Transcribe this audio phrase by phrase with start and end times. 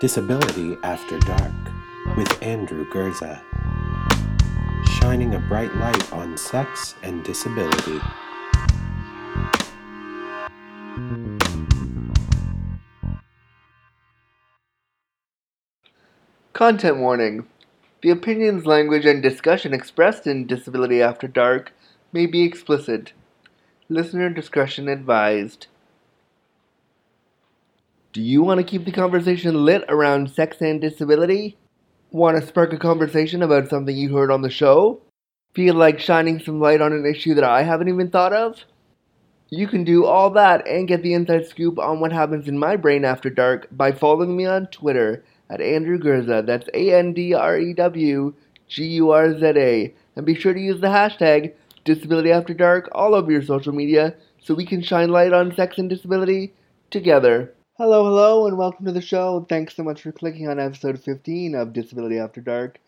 [0.00, 1.52] Disability After Dark
[2.16, 3.42] with Andrew Gurza.
[4.98, 8.00] Shining a bright light on sex and disability.
[16.54, 17.46] Content warning.
[18.00, 21.72] The opinions, language, and discussion expressed in Disability After Dark
[22.10, 23.12] may be explicit.
[23.90, 25.66] Listener discretion advised.
[28.12, 31.56] Do you want to keep the conversation lit around sex and disability?
[32.10, 35.00] Want to spark a conversation about something you heard on the show?
[35.54, 38.64] Feel like shining some light on an issue that I haven't even thought of?
[39.48, 42.74] You can do all that and get the inside scoop on what happens in my
[42.74, 46.44] brain after dark by following me on Twitter at Andrew Gurza.
[46.44, 48.34] That's A N D R E W
[48.66, 49.94] G U R Z A.
[50.16, 51.52] And be sure to use the hashtag
[51.84, 55.78] Disability After Dark all over your social media so we can shine light on sex
[55.78, 56.54] and disability
[56.90, 57.54] together.
[57.80, 59.46] Hello, hello, and welcome to the show.
[59.48, 62.78] Thanks so much for clicking on episode 15 of Disability After Dark.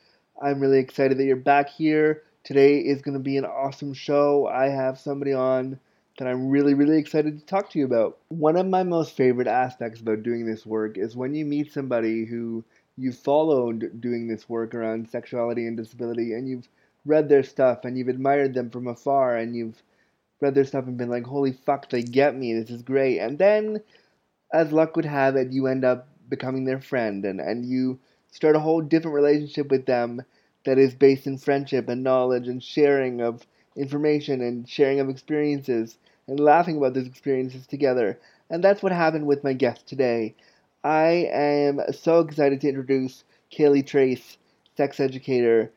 [0.42, 2.24] I'm really excited that you're back here.
[2.44, 4.48] Today is going to be an awesome show.
[4.48, 5.80] I have somebody on
[6.18, 8.18] that I'm really, really excited to talk to you about.
[8.28, 12.26] One of my most favorite aspects about doing this work is when you meet somebody
[12.26, 12.62] who
[12.98, 16.68] you've followed doing this work around sexuality and disability and you've
[17.06, 19.82] read their stuff and you've admired them from afar and you've
[20.42, 23.20] read their stuff and been like, holy fuck, they get me, this is great.
[23.20, 23.80] And then,
[24.52, 27.98] as luck would have it, you end up becoming their friend and, and you
[28.30, 30.22] start a whole different relationship with them
[30.64, 35.98] that is based in friendship and knowledge and sharing of information and sharing of experiences
[36.26, 38.18] and laughing about those experiences together.
[38.50, 40.34] And that's what happened with my guest today.
[40.84, 44.36] I am so excited to introduce Kaleigh Trace,
[44.76, 45.72] sex educator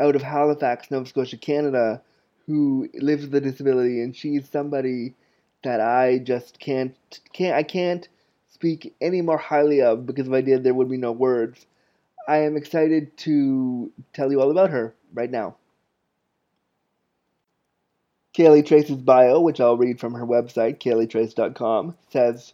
[0.00, 2.02] out of Halifax, Nova Scotia, Canada,
[2.46, 5.14] who lives with a disability, and she's somebody
[5.62, 6.94] that I just can't
[7.32, 8.08] can't I can't
[8.58, 11.64] speak any more highly of because if I did, there would be no words.
[12.26, 15.54] I am excited to tell you all about her right now.
[18.36, 22.52] Kaleigh Trace's bio, which I'll read from her website, kaleightrace.com, says,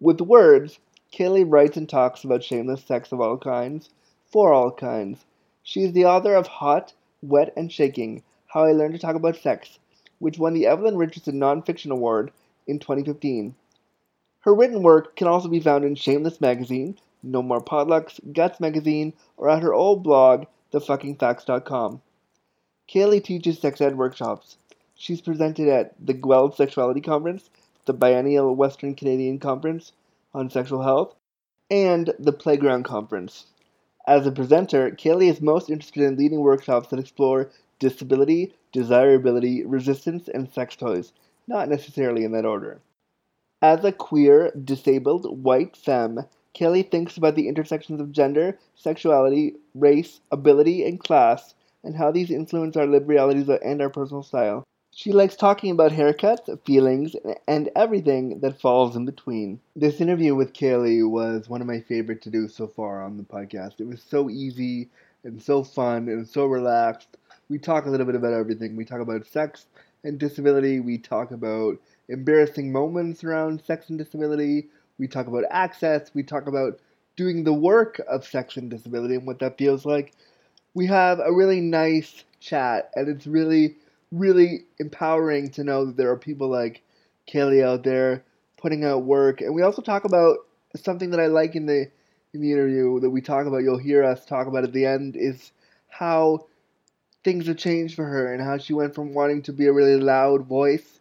[0.00, 0.78] With words,
[1.12, 3.90] Kaleigh writes and talks about shameless sex of all kinds,
[4.32, 5.26] for all kinds.
[5.62, 9.36] She is the author of Hot, Wet, and Shaking How I Learned to Talk About
[9.36, 9.78] Sex,
[10.20, 12.32] which won the Evelyn Richardson Nonfiction Award
[12.66, 13.54] in 2015.
[14.42, 19.12] Her written work can also be found in Shameless Magazine, No More Potlucks, Guts Magazine,
[19.36, 22.00] or at her old blog, thefuckingfacts.com.
[22.88, 24.56] Kaleigh teaches sex ed workshops.
[24.94, 27.50] She's presented at the Guelph Sexuality Conference,
[27.84, 29.92] the Biennial Western Canadian Conference
[30.32, 31.14] on Sexual Health,
[31.70, 33.46] and the Playground Conference.
[34.06, 40.28] As a presenter, Kaleigh is most interested in leading workshops that explore disability, desirability, resistance,
[40.28, 41.12] and sex toys,
[41.46, 42.80] not necessarily in that order.
[43.60, 50.20] As a queer, disabled, white femme, Kaleigh thinks about the intersections of gender, sexuality, race,
[50.30, 54.62] ability, and class, and how these influence our lived realities and our personal style.
[54.92, 57.16] She likes talking about haircuts, feelings,
[57.48, 59.60] and everything that falls in between.
[59.74, 63.24] This interview with Kaleigh was one of my favorite to do so far on the
[63.24, 63.80] podcast.
[63.80, 64.88] It was so easy
[65.24, 67.16] and so fun and so relaxed.
[67.48, 68.76] We talk a little bit about everything.
[68.76, 69.66] We talk about sex
[70.04, 70.78] and disability.
[70.80, 74.68] We talk about embarrassing moments around sex and disability.
[74.98, 76.10] We talk about access.
[76.14, 76.80] We talk about
[77.16, 80.12] doing the work of sex and disability and what that feels like.
[80.74, 83.76] We have a really nice chat, and it's really
[84.10, 86.82] really empowering to know that there are people like
[87.26, 88.24] Kaleigh out there
[88.56, 89.40] putting out work.
[89.40, 90.38] And we also talk about
[90.76, 91.90] something that I like in the
[92.34, 93.62] in the interview that we talk about.
[93.62, 95.52] You'll hear us talk about at the end is
[95.88, 96.46] how
[97.24, 99.98] things have changed for her and how she went from wanting to be a really
[99.98, 100.97] loud voice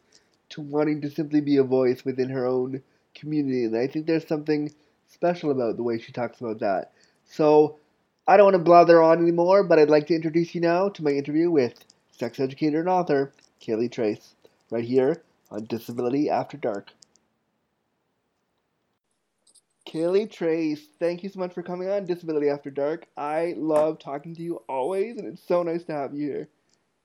[0.50, 2.82] to wanting to simply be a voice within her own
[3.16, 3.66] community.
[3.66, 4.72] And I think there's something
[5.08, 6.92] special about the way she talks about that.
[7.26, 7.78] So
[8.28, 11.04] I don't want to blather on anymore, but I'd like to introduce you now to
[11.04, 13.32] my interview with sex educator and author
[13.62, 14.36] Kaleigh Trace,
[14.70, 16.92] right here on Disability After Dark.
[19.88, 23.08] Kaleigh Trace, thank you so much for coming on Disability After Dark.
[23.16, 26.50] I love talking to you always, and it's so nice to have you here.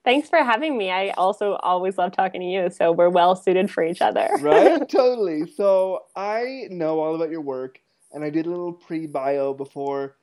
[0.05, 0.91] Thanks for having me.
[0.91, 4.29] I also always love talking to you, so we're well suited for each other.
[4.41, 4.89] right?
[4.89, 5.47] Totally.
[5.47, 7.81] So I know all about your work,
[8.13, 10.17] and I did a little pre bio before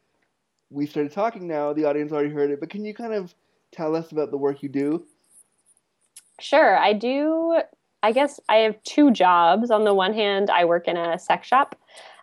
[0.69, 1.71] we started talking now.
[1.71, 3.33] The audience already heard it, but can you kind of
[3.71, 5.05] tell us about the work you do?
[6.39, 6.77] Sure.
[6.77, 7.61] I do.
[8.03, 9.71] I guess I have two jobs.
[9.71, 11.75] On the one hand, I work in a sex shop,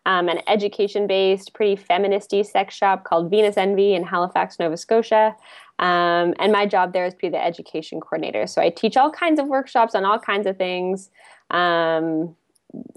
[0.07, 5.35] um, an education based, pretty feministy sex shop called Venus Envy in Halifax, Nova Scotia.
[5.79, 8.47] Um, and my job there is to be the education coordinator.
[8.47, 11.11] So I teach all kinds of workshops on all kinds of things.
[11.51, 12.35] Um,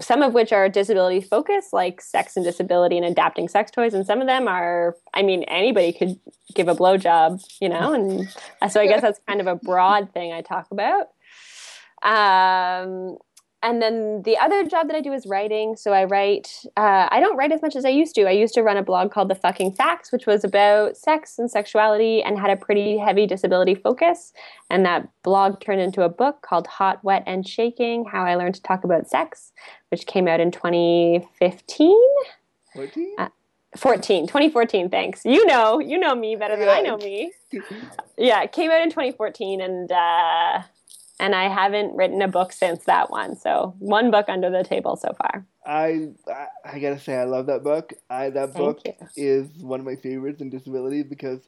[0.00, 4.04] some of which are disability focused, like sex and disability and adapting sex toys, and
[4.04, 6.18] some of them are, I mean, anybody could
[6.54, 8.28] give a blowjob, you know, and
[8.70, 11.08] so I guess that's kind of a broad thing I talk about.
[12.02, 13.18] Um,
[13.62, 15.76] and then the other job that I do is writing.
[15.76, 18.26] So I write, uh, I don't write as much as I used to.
[18.26, 21.50] I used to run a blog called The Fucking Facts, which was about sex and
[21.50, 24.32] sexuality and had a pretty heavy disability focus.
[24.70, 28.54] And that blog turned into a book called Hot, Wet, and Shaking How I Learned
[28.54, 29.52] to Talk About Sex,
[29.90, 32.00] which came out in 2015.
[32.74, 33.14] 14?
[33.18, 33.28] Uh,
[33.76, 37.30] 14 2014 thanks you know you know me better than i know me
[38.18, 40.60] yeah it came out in 2014 and uh
[41.20, 43.36] and I haven't written a book since that one.
[43.36, 45.46] So one book under the table so far.
[45.64, 47.92] I I, I gotta say I love that book.
[48.08, 48.94] I that Thank book you.
[49.16, 51.40] is one of my favorites in disability because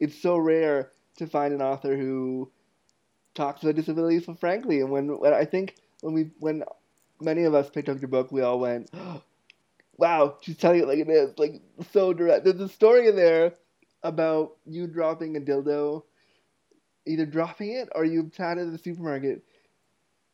[0.00, 2.50] it's so rare to find an author who
[3.34, 4.80] talks about disabilities so frankly.
[4.80, 6.64] And when, when I think when we when
[7.20, 9.22] many of us picked up your book, we all went, oh,
[9.98, 11.60] "Wow, she's telling it like it is, like
[11.92, 13.52] so direct." There's a story in there
[14.02, 16.04] about you dropping a dildo
[17.08, 19.42] either dropping it or you found it at the supermarket.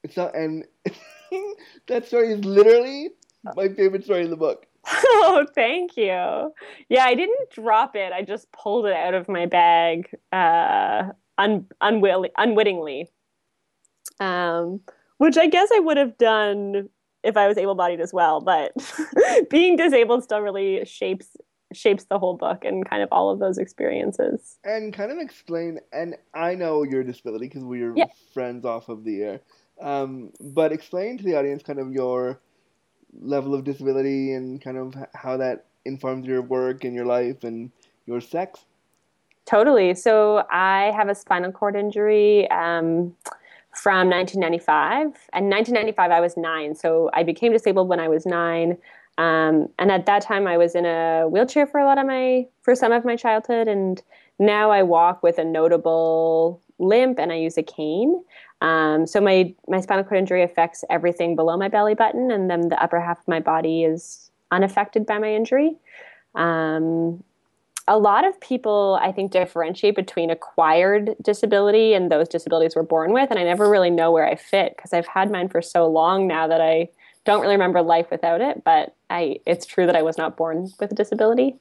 [0.02, 0.64] It's not, and
[1.88, 3.10] that story is literally
[3.56, 4.66] my favorite story in the book.
[5.26, 6.52] Oh, thank you.
[6.90, 8.12] Yeah, I didn't drop it.
[8.12, 11.04] I just pulled it out of my bag uh,
[11.38, 13.08] un- unwill- unwittingly.
[14.20, 14.80] Um,
[15.16, 16.90] which I guess I would have done
[17.22, 18.72] if I was able bodied as well, but
[19.50, 21.28] being disabled still really shapes
[21.74, 24.58] shapes the whole book and kind of all of those experiences.
[24.64, 28.06] And kind of explain, and I know your disability because we are yeah.
[28.32, 29.40] friends off of the air,
[29.80, 32.40] um, but explain to the audience kind of your
[33.20, 37.70] level of disability and kind of how that informs your work and your life and
[38.06, 38.64] your sex.
[39.46, 39.94] Totally.
[39.94, 42.50] So I have a spinal cord injury.
[42.50, 43.14] Um,
[43.76, 45.28] from 1995.
[45.32, 46.74] And 1995, I was nine.
[46.74, 48.78] So I became disabled when I was nine.
[49.16, 52.46] Um, and at that time, I was in a wheelchair for a lot of my,
[52.62, 54.02] for some of my childhood, and
[54.38, 58.22] now I walk with a notable limp and I use a cane.
[58.60, 62.68] Um, so my my spinal cord injury affects everything below my belly button, and then
[62.68, 65.76] the upper half of my body is unaffected by my injury.
[66.34, 67.22] Um,
[67.86, 73.12] a lot of people, I think, differentiate between acquired disability and those disabilities we're born
[73.12, 75.86] with, and I never really know where I fit because I've had mine for so
[75.86, 76.88] long now that I
[77.24, 80.70] don't really remember life without it, but I it's true that I was not born
[80.78, 81.56] with a disability.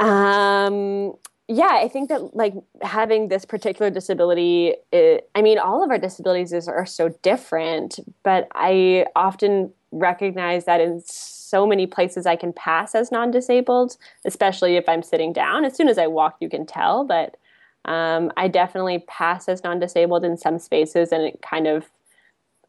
[0.00, 1.14] Um,
[1.48, 5.98] yeah, I think that like having this particular disability, it, I mean, all of our
[5.98, 12.36] disabilities is, are so different, but I often recognize that in so many places I
[12.36, 15.64] can pass as non disabled, especially if I'm sitting down.
[15.64, 17.36] As soon as I walk, you can tell, but
[17.84, 21.90] um, I definitely pass as non disabled in some spaces, and it kind of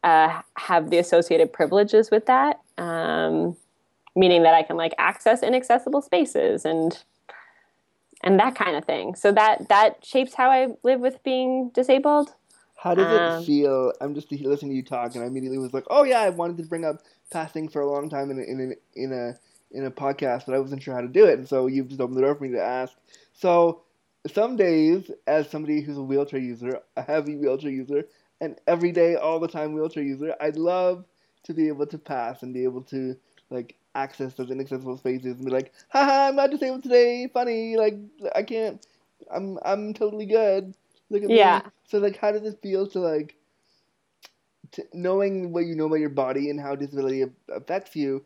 [0.04, 3.56] uh, have the associated privileges with that, um,
[4.14, 7.02] meaning that I can like access inaccessible spaces and
[8.22, 9.14] and that kind of thing.
[9.14, 12.34] So that that shapes how I live with being disabled.
[12.76, 13.92] How does um, it feel?
[14.02, 16.58] I'm just listening to you talk, and I immediately was like, "Oh yeah, I wanted
[16.58, 16.98] to bring up
[17.32, 19.38] passing for a long time in a, in a, in a
[19.70, 22.00] in a podcast, but I wasn't sure how to do it." And so you've just
[22.02, 22.94] opened the door for me to ask.
[23.32, 23.84] So
[24.26, 28.04] some days, as somebody who's a wheelchair user, a heavy wheelchair user,
[28.40, 31.04] an everyday, all the time wheelchair user, I'd love
[31.44, 33.16] to be able to pass and be able to
[33.50, 37.94] like access those inaccessible spaces and be like, haha, I'm not disabled today, funny, like
[38.34, 38.84] I can't
[39.32, 40.74] I'm I'm totally good.
[41.10, 41.62] Look at yeah.
[41.64, 41.70] me.
[41.88, 43.36] So like how does it feel to like
[44.72, 48.24] to knowing what you know about your body and how disability affects you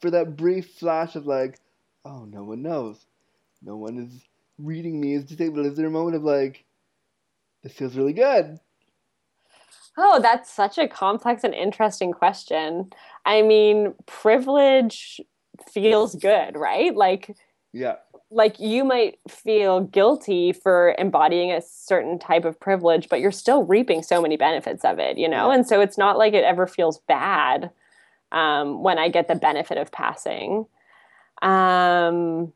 [0.00, 1.58] for that brief flash of like,
[2.04, 3.04] oh no one knows.
[3.62, 5.66] No one is reading me as disabled.
[5.66, 6.64] Is there a moment of like
[7.62, 8.58] this feels really good?
[9.96, 12.90] Oh, that's such a complex and interesting question.
[13.26, 15.20] I mean, privilege
[15.68, 16.94] feels good, right?
[16.94, 17.36] Like,
[17.72, 17.96] yeah.
[18.32, 23.64] Like you might feel guilty for embodying a certain type of privilege, but you're still
[23.64, 25.50] reaping so many benefits of it, you know?
[25.50, 27.70] And so it's not like it ever feels bad
[28.30, 30.66] um, when I get the benefit of passing.
[31.42, 32.52] Um,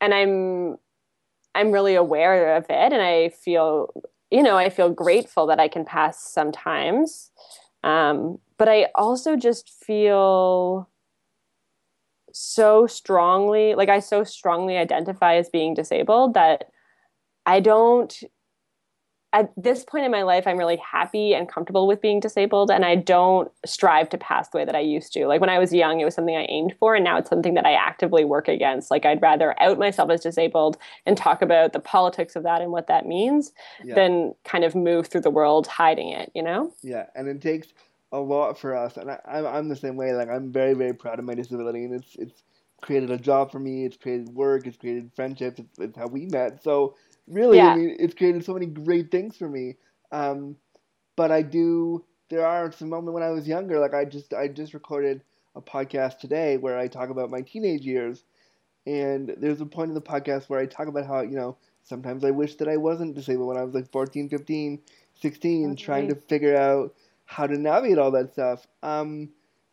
[0.00, 0.78] and I'm
[1.54, 3.90] I'm really aware of it and I feel
[4.30, 7.30] you know, I feel grateful that I can pass sometimes.
[7.84, 10.88] Um, but I also just feel
[12.32, 16.70] so strongly, like I so strongly identify as being disabled that
[17.46, 18.14] I don't
[19.32, 22.84] at this point in my life, I'm really happy and comfortable with being disabled, and
[22.84, 25.26] I don't strive to pass the way that I used to.
[25.26, 27.54] Like when I was young, it was something I aimed for, and now it's something
[27.54, 28.90] that I actively work against.
[28.90, 32.72] Like I'd rather out myself as disabled and talk about the politics of that and
[32.72, 33.52] what that means
[33.84, 33.94] yeah.
[33.94, 36.72] than kind of move through the world hiding it, you know?
[36.82, 37.68] Yeah, and it takes
[38.12, 40.12] a lot for us, and I, I'm I'm the same way.
[40.12, 42.42] Like I'm very very proud of my disability, and it's it's
[42.80, 43.84] created a job for me.
[43.84, 44.66] It's created work.
[44.66, 45.58] It's created friendships.
[45.58, 46.62] It's, it's how we met.
[46.62, 46.94] So
[47.28, 47.66] really, Yeah.
[47.66, 49.76] I mean, it's created so many great things for me.
[50.12, 50.56] Um,
[51.16, 52.04] but I do.
[52.28, 53.78] There are some moments when I was younger.
[53.78, 55.22] Like I just I just recorded
[55.54, 58.24] a podcast today where I talk about my teenage years,
[58.86, 62.24] and there's a point in the podcast where I talk about how you know sometimes
[62.24, 64.80] I wish that I wasn't disabled when I was like 14, 15,
[65.14, 65.76] 16, Okay.
[65.76, 66.94] trying to figure out
[67.26, 68.66] how to navigate all that stuff.
[68.82, 69.30] Um,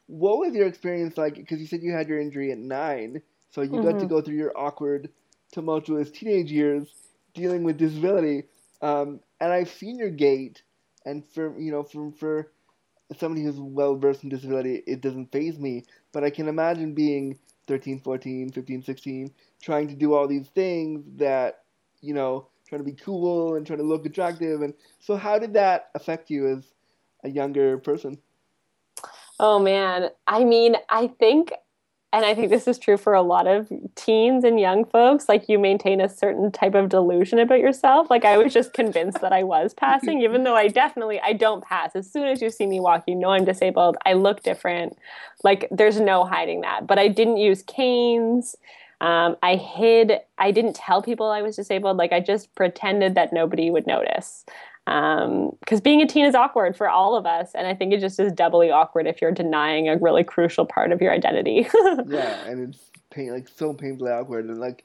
[0.08, 1.36] what was your experience like?
[1.36, 4.08] Because you said you had your injury at nine, so you got to Mhm.
[4.08, 5.10] go through your awkward,
[5.52, 6.96] tumultuous teenage years
[7.34, 8.46] dealing with disability.
[8.82, 10.64] Um, and I've seen your gait,
[11.06, 12.52] and for you know, from for
[13.18, 15.84] somebody who's well versed in disability, it doesn't phase me.
[16.12, 17.38] But I can imagine being
[17.68, 21.64] 13, 14, 15, 16, trying to do all these things that,
[22.02, 24.62] you know, trying to be cool and trying to look attractive.
[24.62, 26.74] And so, how did that affect you as
[27.24, 28.18] a younger person?
[29.40, 30.10] Oh man.
[30.28, 31.52] I mean, I think
[32.14, 35.50] and I think this is true for a lot of teens and young folks, like
[35.50, 38.12] you maintain a certain type of delusion about yourself.
[38.12, 41.64] Like I was just convinced that I was passing even though I definitely I don't
[41.64, 41.96] pass.
[41.96, 43.98] As soon as you see me walk, you know I'm disabled.
[44.06, 44.96] I look different.
[45.44, 46.86] Like there's no hiding that.
[46.86, 48.56] But I didn't use canes.
[49.02, 50.20] Um, I hid.
[50.38, 51.98] I didn't tell people I was disabled.
[51.98, 54.46] Like I just pretended that nobody would notice
[54.86, 58.02] Um, because being a teen is awkward for all of us and i think it
[58.02, 61.66] just is doubly awkward if you're denying a really crucial part of your identity
[62.06, 64.84] Yeah, and it's pain like so painfully awkward, and like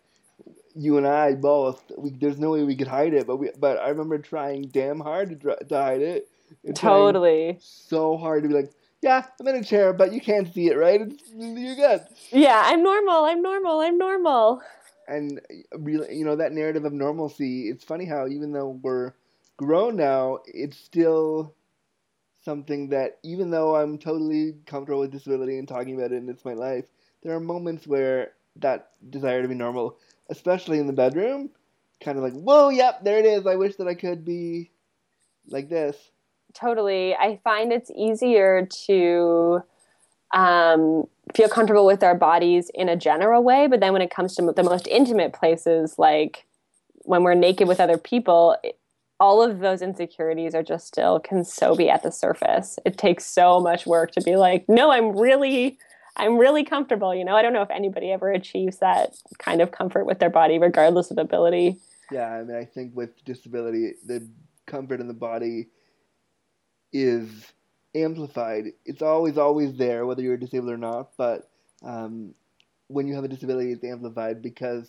[0.74, 3.26] you and I both, we, there's no way we could hide it.
[3.26, 6.28] But we, but I remember trying damn hard to, dr- to hide it.
[6.74, 8.70] totally So hard to be like,
[9.02, 11.00] yeah, I'm in a chair, but you can't see it, right?
[11.00, 12.02] It's, you're good.
[12.30, 14.60] yeah i'm normal i'm normal i'm normal
[15.08, 15.40] and
[15.72, 17.70] really, you know, that narrative of normalcy.
[17.70, 19.14] It's funny how even though we're
[19.58, 21.54] grown now, it's still
[22.44, 26.44] something that even though I'm totally comfortable with disability and talking about it and it's
[26.44, 26.86] my life,
[27.22, 29.98] there are moments where that desire to be normal,
[30.30, 31.50] especially in the bedroom,
[32.00, 33.46] kind of like, whoa, yep, there it is.
[33.46, 34.70] I wish that I could be
[35.48, 35.96] like this.
[36.54, 39.62] totally i find it's easier to
[40.34, 44.36] um, feel comfortable with our bodies in a general way but then when it comes
[44.36, 46.46] to the most intimate places like
[47.04, 48.77] when we're naked with other people it-
[49.20, 53.24] all of those insecurities are just still can so be at the surface it takes
[53.24, 55.78] so much work to be like no i'm really
[56.16, 59.70] i'm really comfortable you know i don't know if anybody ever achieves that kind of
[59.72, 61.78] comfort with their body regardless of ability
[62.10, 64.26] Yeah, I mean, I think with disability, the
[64.66, 65.68] comfort in the body
[66.92, 67.28] is
[67.94, 68.72] amplified.
[68.84, 71.10] It's always, always there, whether you're disabled or not.
[71.16, 71.50] But
[71.82, 72.34] um,
[72.86, 74.88] when you have a disability, it's amplified because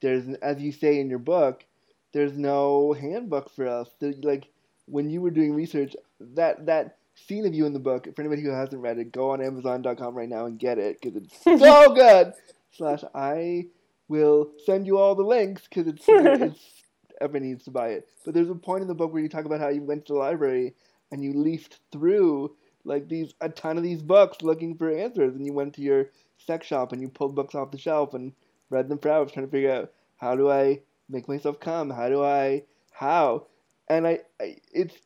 [0.00, 1.64] there's, as you say in your book,
[2.12, 3.88] there's no handbook for us.
[4.00, 4.48] There, like
[4.86, 8.06] when you were doing research, that that scene of you in the book.
[8.14, 11.16] For anybody who hasn't read it, go on Amazon.com right now and get it because
[11.16, 12.32] it's so good.
[12.72, 13.66] Slash, I
[14.08, 16.82] will send you all the links because it's, it's
[17.20, 18.08] everybody needs to buy it.
[18.24, 20.14] But there's a point in the book where you talk about how you went to
[20.14, 20.74] the library
[21.10, 22.54] and you leafed through
[22.84, 26.10] like these a ton of these books looking for answers, and you went to your
[26.38, 28.32] sex shop and you pulled books off the shelf and
[28.70, 31.90] read them for hours trying to figure out how do I make myself come?
[31.90, 33.46] How do I how?
[33.88, 34.96] And I, I it's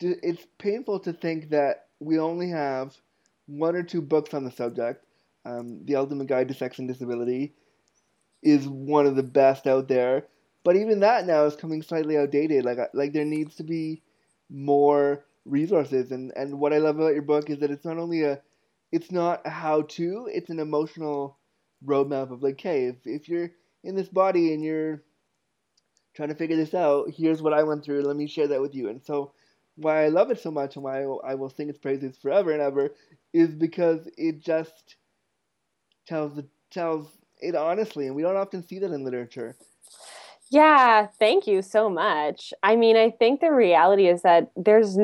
[0.00, 2.94] it's painful to think that we only have
[3.46, 5.04] one or two books on the subject.
[5.44, 7.54] Um, the Ultimate Guide to Sex and Disability
[8.42, 10.26] is one of the best out there,
[10.64, 12.64] but even that now is coming slightly outdated.
[12.64, 14.02] Like like there needs to be
[14.50, 18.22] more resources, and and what I love about your book is that it's not only
[18.22, 18.40] a
[18.92, 21.38] it's not a how to, it's an emotional
[21.84, 23.50] roadmap of like, hey, if if you're
[23.84, 25.02] in this body and you're
[26.16, 28.02] trying to figure this out, here's what I went through.
[28.02, 28.88] Let me share that with you.
[28.88, 29.32] And so,
[29.76, 32.62] why I love it so much and why I will, sing its praises forever and
[32.62, 32.94] ever
[33.34, 34.96] is because it just
[36.06, 37.08] tells the tells
[37.40, 39.54] it honestly, and we don't often see that in literature.
[40.48, 42.54] Yeah, thank you so much.
[42.62, 44.96] I mean, I think the reality is that there's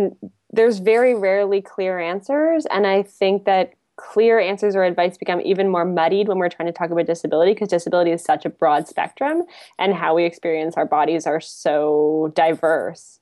[0.51, 5.69] there's very rarely clear answers, and I think that clear answers or advice become even
[5.69, 8.89] more muddied when we're trying to talk about disability because disability is such a broad
[8.89, 9.43] spectrum,
[9.79, 13.21] and how we experience our bodies are so diverse.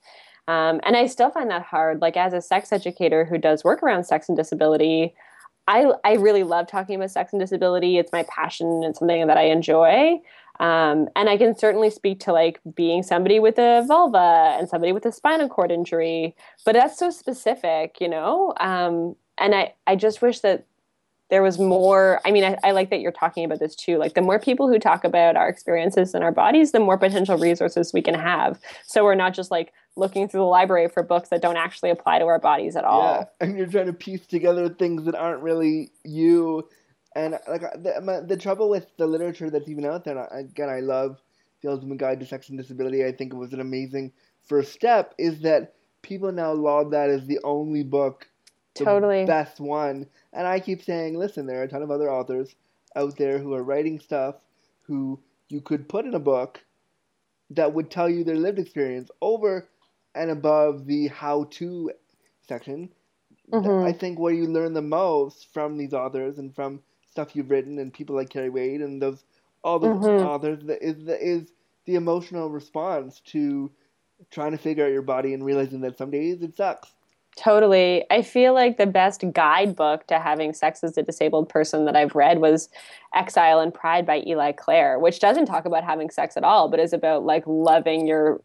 [0.48, 2.00] Um, and I still find that hard.
[2.00, 5.14] Like as a sex educator who does work around sex and disability,
[5.68, 7.98] I I really love talking about sex and disability.
[7.98, 8.82] It's my passion.
[8.84, 10.20] It's something that I enjoy.
[10.58, 14.92] Um, and I can certainly speak to like being somebody with a vulva and somebody
[14.92, 18.52] with a spinal cord injury, but that's so specific, you know?
[18.60, 20.66] Um, and I, I just wish that
[21.30, 24.14] there was more i mean I, I, like that you're talking about this too like
[24.14, 27.92] the more people who talk about our experiences and our bodies the more potential resources
[27.92, 28.60] we can have.
[28.84, 32.18] So we're not just like looking through the library for books that don't actually apply
[32.18, 33.02] to our bodies at all.
[33.02, 36.68] Yeah and you're trying to piece together things that aren't really you.
[37.16, 40.78] And like the, my, the trouble with the literature that's even out there again i
[40.78, 41.20] love
[41.62, 43.04] the ultimate guide to sex and disability.
[43.04, 44.12] I think it was an amazing
[44.46, 48.26] first step is that people now laud that as the only book
[48.74, 50.06] totally best one.
[50.32, 52.54] And I keep saying, listen, there are a ton of other authors
[52.96, 54.36] out there who are writing stuff
[54.82, 56.60] who you could put in a book
[57.50, 59.68] that would tell you their lived experience over
[60.14, 61.90] and above the how to
[62.46, 62.90] section.
[63.52, 63.84] Mm-hmm.
[63.86, 67.78] I think where you learn the most from these authors and from stuff you've written
[67.78, 69.24] and people like Carrie Wade and those
[69.62, 70.26] all those mm-hmm.
[70.26, 71.52] authors is the, is
[71.84, 73.70] the emotional response to
[74.30, 76.92] trying to figure out your body and realizing that some days it sucks
[77.36, 78.04] Totally.
[78.10, 82.14] I feel like the best guidebook to having sex as a disabled person that I've
[82.14, 82.68] read was
[83.14, 86.80] Exile and Pride by Eli Clare, which doesn't talk about having sex at all, but
[86.80, 88.42] is about like loving your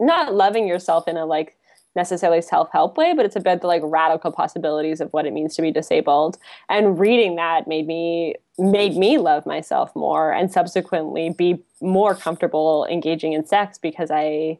[0.00, 1.56] not loving yourself in a like
[1.94, 5.62] necessarily self-help way, but it's about the like radical possibilities of what it means to
[5.62, 6.38] be disabled.
[6.68, 12.86] And reading that made me made me love myself more and subsequently be more comfortable
[12.90, 14.58] engaging in sex because I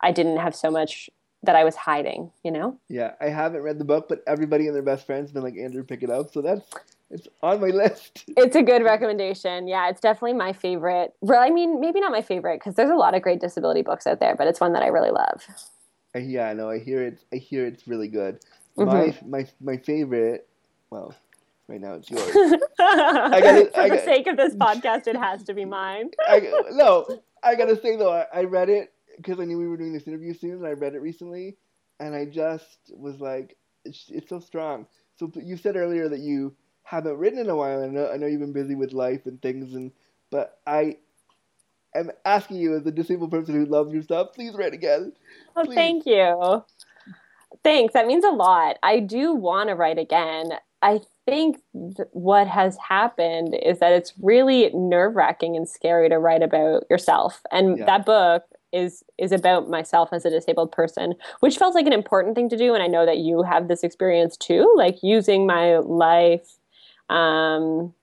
[0.00, 1.08] I didn't have so much
[1.42, 2.78] that I was hiding, you know?
[2.88, 5.84] Yeah, I haven't read the book, but everybody and their best friends been like, Andrew,
[5.84, 6.32] pick it up.
[6.32, 6.68] So that's
[7.10, 8.24] it's on my list.
[8.36, 9.66] It's a good recommendation.
[9.66, 11.14] Yeah, it's definitely my favorite.
[11.20, 14.06] Well, I mean, maybe not my favorite because there's a lot of great disability books
[14.06, 15.46] out there, but it's one that I really love.
[16.14, 17.18] Yeah, no, I hear it.
[17.32, 18.40] I hear it's really good.
[18.76, 19.28] Mm-hmm.
[19.30, 20.48] My my my favorite.
[20.90, 21.14] Well,
[21.68, 22.30] right now it's yours.
[22.78, 26.10] I gotta, For I the sake of this podcast, it has to be mine.
[26.26, 27.06] I, no,
[27.42, 30.08] I gotta say though, I, I read it because I knew we were doing this
[30.08, 31.56] interview soon, and I read it recently,
[32.00, 34.86] and I just was like, it's, it's so strong.
[35.16, 37.82] So you said earlier that you haven't written in a while.
[37.82, 39.92] I know I know you've been busy with life and things, and
[40.30, 40.98] but I
[41.94, 45.12] am asking you as a disabled person who loves your stuff, please write again.
[45.56, 46.64] Oh, well, thank you.
[47.64, 47.94] Thanks.
[47.94, 48.76] That means a lot.
[48.82, 50.50] I do want to write again.
[50.80, 56.18] I think th- what has happened is that it's really nerve wracking and scary to
[56.18, 57.42] write about yourself.
[57.50, 57.86] And yeah.
[57.86, 62.34] that book, is is about myself as a disabled person which felt like an important
[62.34, 62.74] thing to do.
[62.74, 66.58] And i know that you have this experience too like using my life
[67.08, 67.94] um,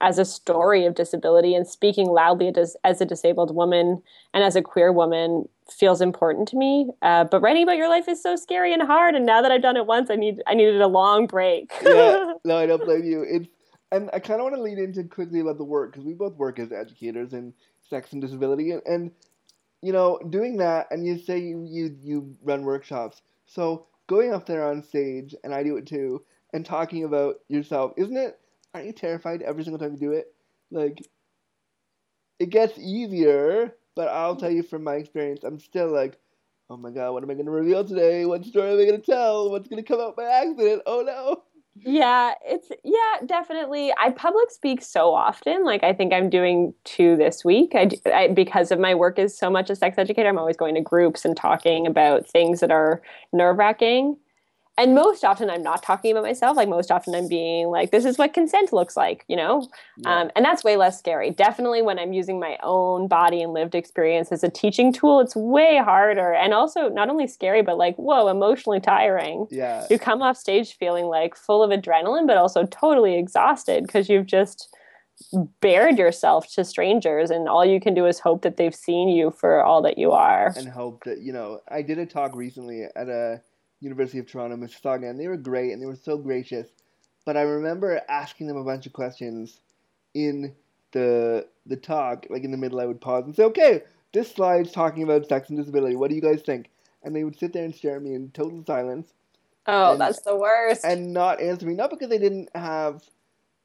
[0.00, 4.02] as a story of disability and speaking loudly as, as a disabled woman
[4.34, 6.90] and as a queer woman feels important to me.
[7.02, 9.14] Uh, but writing about your life is so scary and hard.
[9.14, 11.72] And now that i've done it once i need i needed a long break.
[11.82, 12.34] Yeah.
[12.44, 13.24] No i don't blame you.
[13.28, 13.48] It's
[13.90, 16.36] and i kind of want to lead into quickly about the work because we both
[16.36, 17.52] work as educators in
[17.88, 18.72] sex and disability.
[18.72, 19.10] And, and
[19.82, 23.22] you know, doing that, and you say you, you, you run workshops.
[23.46, 27.92] So going up there on stage, and I do it too, and talking about yourself,
[27.96, 28.38] isn't it?
[28.74, 30.34] Aren't you terrified every single time you do it?
[30.70, 31.00] Like,
[32.38, 36.18] it gets easier, but I'll tell you from my experience, I'm still like,
[36.68, 38.26] oh my god, what am I going to reveal today?
[38.26, 39.50] What story am I going to tell?
[39.50, 40.82] What's going to come out by accident?
[40.86, 41.42] Oh no
[41.84, 43.92] yeah it's yeah definitely.
[43.98, 47.72] I public speak so often like i think i'm doing two this week.
[47.74, 50.74] I, I, because of my work is so much a sex educator i'm always going
[50.74, 54.16] to groups and talking about things that are nerve-wracking
[54.78, 58.04] and most often i'm not talking about myself like most often i'm being like this
[58.04, 59.66] is what consent looks like you know?
[59.98, 60.20] Yeah.
[60.20, 61.30] um, and that's way less scary.
[61.30, 65.36] Definitely when i'm using my own body and lived experience as a teaching tool it's
[65.36, 69.46] way harder and also not only scary but like whoa emotionally tiring.
[69.50, 69.86] Yeah.
[69.90, 74.26] You come off stage feeling like full of adrenaline but also totally exhausted because you've
[74.26, 74.74] just
[75.60, 79.30] bared yourself to strangers and all you can do is hope that they've seen you
[79.30, 80.52] for all that you are.
[80.56, 83.40] And hope that you know i did a talk recently at a
[83.80, 86.68] University of Toronto, Mississauga, and they were great and they were so gracious.
[87.24, 89.60] But I remember asking them a bunch of questions
[90.14, 90.54] in
[90.92, 94.72] the the talk, like in the middle, I would pause and say, "Okay, this slide's
[94.72, 95.96] talking about sex and disability.
[95.96, 96.70] What do you guys think?"
[97.02, 99.12] And they would sit there and stare at me in total silence.
[99.66, 100.84] Oh, and, that's the worst.
[100.84, 103.02] And not answer me, not because they didn't have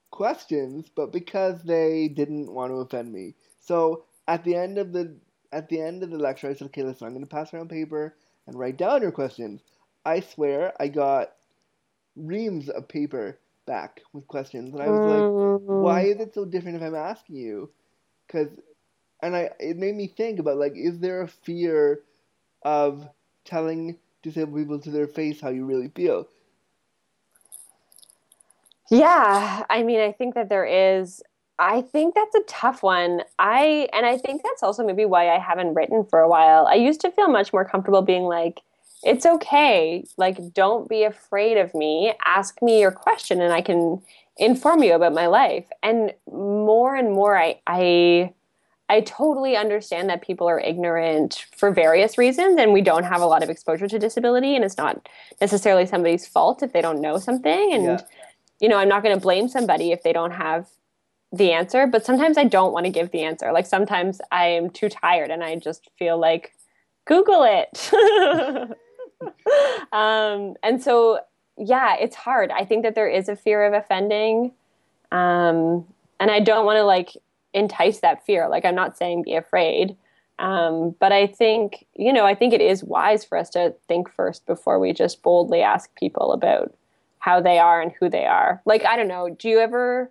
[0.10, 3.36] questions, but because they didn't want to offend me.
[3.60, 5.16] So at the end of the
[5.54, 7.70] at the end of the lecture, I said, "Okay, listen, I'm going to pass around
[7.70, 8.16] paper
[8.48, 9.62] and write down your questions."
[10.06, 11.34] I swear I got
[12.16, 15.24] reams of paper back with questions, and I was like,
[15.68, 16.12] "Why hmm.
[16.12, 17.70] is it so different if I'm asking you?"
[18.28, 18.50] Because,
[19.22, 22.02] and I it made me think about like, is there a fear
[22.64, 23.08] of
[23.46, 26.28] telling disabled people to their face how you really feel?
[28.90, 31.24] Yeah, I mean, I think that there is.
[31.58, 33.22] I think that's a tough one.
[33.40, 36.66] I and I think that's also maybe why I haven't written for a while.
[36.68, 38.62] I used to feel much more comfortable being like,
[39.04, 40.06] it's okay.
[40.18, 42.14] Like, don't be afraid of me.
[42.26, 44.02] Ask me your question and I can
[44.38, 45.66] inform you about my life.
[45.82, 48.34] And more and more, I, I,
[48.92, 53.26] I totally understand that people are ignorant for various reasons and we don't have a
[53.26, 55.08] lot of exposure to disability and it's not
[55.40, 58.02] necessarily somebody's fault if they don't know something and yeah.
[58.60, 60.68] you know I'm not going to blame somebody if they don't have
[61.32, 64.70] the answer but sometimes I don't want to give the answer like sometimes I am
[64.70, 66.54] too tired and I just feel like
[67.06, 67.92] google it
[69.92, 71.20] um, and so
[71.58, 74.52] yeah it's hard I think that there is a fear of offending
[75.12, 75.86] um,
[76.20, 77.18] and I don't want to like
[77.54, 78.48] entice that fear.
[78.48, 79.96] Like I'm not saying be afraid.
[80.40, 84.10] Um, but I think, you know, I think it is wise for us to think
[84.12, 86.74] first before we just boldly ask people about
[87.20, 88.62] how they are and who they are.
[88.66, 90.10] Like, I don't know, do you ever,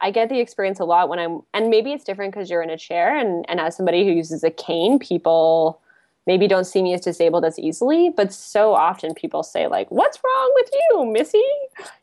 [0.00, 2.70] I get the experience a lot when I'm, and maybe it's different because you're in
[2.70, 5.80] a chair and, and as somebody who uses a cane, people
[6.26, 10.18] maybe don't see me as disabled as easily, but so often people say like, "What's
[10.22, 11.44] wrong with you, Missy?"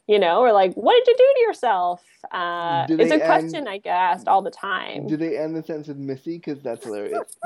[0.07, 3.67] You know, or like, "What did you do to yourself?" Uh, it's a end, question
[3.67, 5.07] I get asked all the time.
[5.07, 6.37] Do they end the sentence with Missy?
[6.37, 7.37] Because that's hilarious.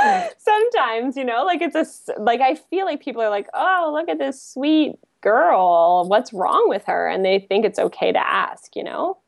[0.38, 4.08] Sometimes, you know, like it's a like I feel like people are like, "Oh, look
[4.08, 6.04] at this sweet girl.
[6.06, 8.76] What's wrong with her?" And they think it's okay to ask.
[8.76, 9.18] You know.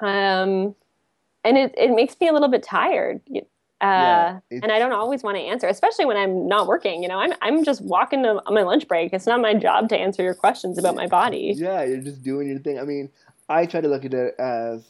[0.00, 0.76] Um,
[1.44, 3.20] and it, it makes me a little bit tired
[3.80, 3.86] uh,
[4.50, 7.02] yeah, and I don't always want to answer, especially when I'm not working.
[7.02, 9.12] You know, I'm I'm just walking to, on my lunch break.
[9.12, 11.54] It's not my job to answer your questions about my body.
[11.56, 12.80] Yeah, you're just doing your thing.
[12.80, 13.08] I mean,
[13.48, 14.84] I try to look at it as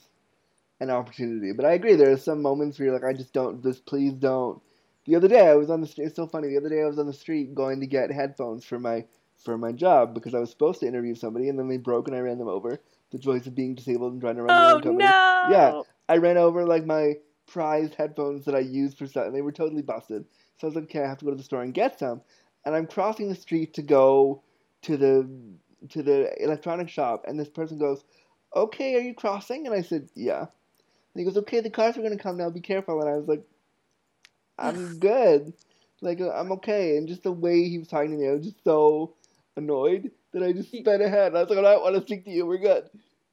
[0.80, 1.96] an opportunity, but I agree.
[1.96, 3.62] There are some moments where you're like, I just don't.
[3.62, 4.62] Just please don't.
[5.04, 6.06] The other day, I was on the street.
[6.06, 6.48] It's so funny.
[6.48, 9.04] The other day, I was on the street going to get headphones for my
[9.36, 12.16] for my job because I was supposed to interview somebody, and then they broke, and
[12.16, 12.80] I ran them over.
[13.10, 15.04] The joys of being disabled and trying to run oh, own company.
[15.04, 15.46] No.
[15.50, 17.16] Yeah, I ran over like my
[17.48, 19.32] prized headphones that I used for something.
[19.32, 20.24] They were totally busted.
[20.58, 22.22] So I was like, okay, I have to go to the store and get some.
[22.64, 24.42] And I'm crossing the street to go
[24.82, 25.28] to the
[25.90, 28.04] to the electronic shop, and this person goes,
[28.54, 30.48] "Okay, are you crossing?" And I said, "Yeah." And
[31.16, 32.50] he goes, "Okay, the cars are gonna come now.
[32.50, 33.44] Be careful." And I was like,
[34.58, 35.52] "I'm good.
[36.00, 38.44] Like uh, I'm okay." And just the way he was talking to me, I was
[38.44, 39.14] just so
[39.56, 41.34] annoyed that I just sped ahead.
[41.34, 42.46] I was like, "I don't want to speak to you.
[42.46, 42.88] We're good."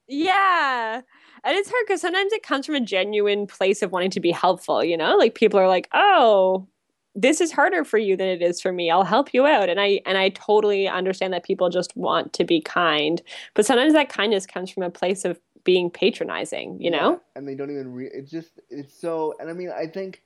[0.07, 1.01] Yeah.
[1.43, 4.31] And it's hard because sometimes it comes from a genuine place of wanting to be
[4.31, 5.15] helpful, you know?
[5.15, 6.67] Like people are like, oh,
[7.15, 8.91] this is harder for you than it is for me.
[8.91, 9.69] I'll help you out.
[9.69, 13.21] And I and I totally understand that people just want to be kind.
[13.53, 17.21] But sometimes that kindness comes from a place of being patronizing, you know?
[17.35, 20.21] and they don't even re- it's just it's so and I mean I think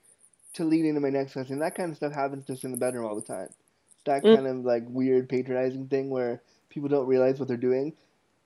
[0.56, 3.06] to lead into my next question, that kind of stuff happens just in the bedroom
[3.06, 3.50] all the time.
[4.06, 4.36] That mm.
[4.36, 7.94] kind of like weird patronizing thing where people don't realize what they're doing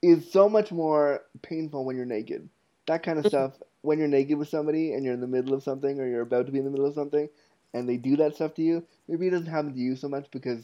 [0.03, 2.49] is so much more painful when you're naked.
[2.87, 3.29] That kind of mm-hmm.
[3.29, 6.21] stuff, when you're naked with somebody and you're in the middle of something or you're
[6.21, 7.29] about to be in the middle of something
[7.73, 10.29] and they do that stuff to you, maybe it doesn't happen to you so much
[10.31, 10.63] because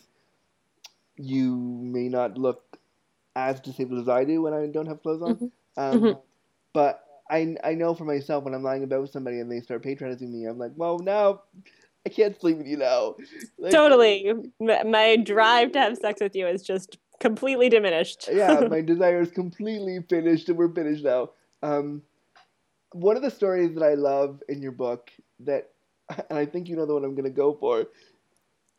[1.16, 2.78] you may not look
[3.36, 5.36] as disabled as I do when I don't have clothes on.
[5.36, 5.46] Mm-hmm.
[5.78, 6.20] Um, mm-hmm.
[6.74, 9.84] But I, I know for myself when I'm lying about with somebody and they start
[9.84, 11.44] patronizing me, I'm like, well, now
[12.06, 13.16] I can't sleep with you now.
[13.58, 14.34] Like, totally.
[14.60, 18.30] My drive to have sex with you is just completely diminished.
[18.32, 21.32] yeah, my desire is completely finished, and we're finished now.
[21.62, 22.02] Um,
[22.92, 25.70] one of the stories that I love in your book that,
[26.30, 27.86] and I think you know the one I'm going to go for,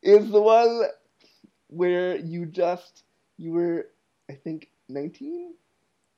[0.02, 0.82] is the one
[1.68, 3.04] where you just
[3.36, 3.88] you were,
[4.28, 5.54] I think, 19,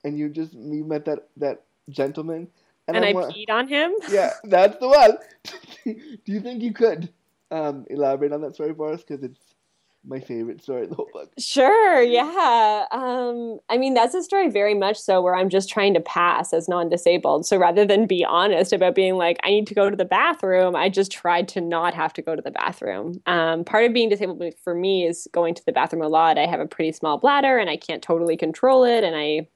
[0.05, 2.49] and you just you met that that gentleman.
[2.89, 3.93] And, and I, I peed on him.
[4.11, 5.19] Yeah, that's the one.
[5.85, 7.09] Do you think you could
[7.51, 9.05] um, elaborate on that story for us?
[9.05, 9.52] Because it's
[10.05, 11.31] my favorite story in the whole book.
[11.39, 12.87] Sure, yeah.
[12.91, 16.53] Um, I mean, that's a story very much so where I'm just trying to pass
[16.53, 17.47] as non disabled.
[17.47, 20.75] So rather than be honest about being like, I need to go to the bathroom,
[20.75, 23.21] I just tried to not have to go to the bathroom.
[23.27, 26.39] Um, part of being disabled for me is going to the bathroom a lot.
[26.39, 29.05] I have a pretty small bladder and I can't totally control it.
[29.05, 29.47] And I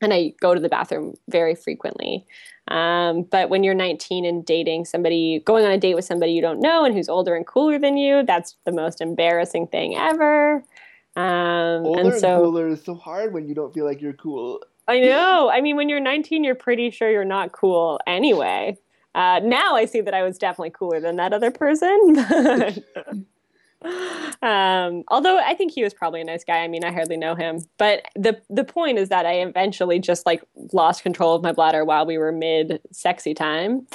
[0.00, 2.26] and I go to the bathroom very frequently.
[2.68, 6.40] Um, but when you're 19 and dating somebody, going on a date with somebody you
[6.40, 10.64] don't know and who's older and cooler than you, that's the most embarrassing thing ever.
[11.16, 14.14] Um, older and, so, and cooler is so hard when you don't feel like you're
[14.14, 14.60] cool.
[14.88, 15.50] I know.
[15.50, 18.76] I mean, when you're 19, you're pretty sure you're not cool anyway.
[19.14, 22.16] Uh, now I see that I was definitely cooler than that other person.
[24.42, 26.58] um, although I think he was probably a nice guy.
[26.58, 27.64] I mean, I hardly know him.
[27.78, 30.42] But the the point is that I eventually just like
[30.72, 33.86] lost control of my bladder while we were mid sexy time,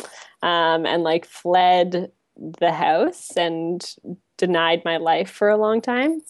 [0.41, 2.11] um, and like fled
[2.59, 3.95] the house and
[4.37, 6.21] denied my life for a long time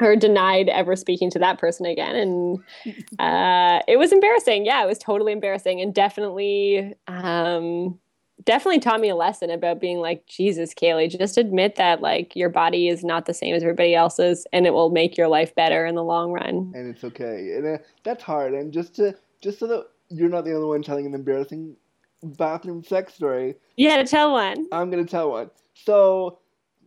[0.00, 2.58] or denied ever speaking to that person again and
[3.18, 7.98] uh, it was embarrassing yeah it was totally embarrassing and definitely um,
[8.46, 12.48] definitely taught me a lesson about being like, Jesus, Kaleigh, just admit that like your
[12.48, 15.84] body is not the same as everybody else's and it will make your life better
[15.84, 16.72] in the long run.
[16.74, 17.52] And it's okay.
[17.56, 18.54] And uh, that's hard.
[18.54, 21.76] And just to just so that you're not the only one telling an embarrassing
[22.22, 23.56] bathroom sex story.
[23.76, 24.66] Yeah, to tell one.
[24.72, 25.50] I'm gonna tell one.
[25.74, 26.38] So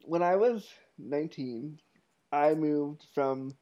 [0.06, 0.68] when I was
[0.98, 1.80] 19,
[2.32, 3.56] I moved from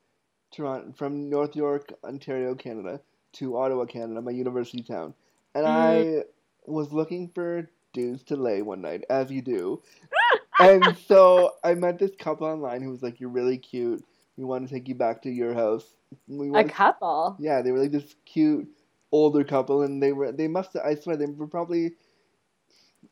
[0.51, 3.01] Toronto, from North York, Ontario, Canada,
[3.33, 5.13] to Ottawa, Canada, my university town,
[5.53, 5.69] and Mm.
[5.69, 6.23] I
[6.65, 9.83] was looking for dudes to lay one night, as you do.
[10.59, 14.05] and so I met this couple online who was like, "You're really cute.
[14.37, 15.85] We want to take you back to your house."
[16.27, 17.39] We A want to couple.
[17.39, 18.69] yeah, they were like this cute
[19.11, 21.95] older couple, and they were they must I swear they were probably.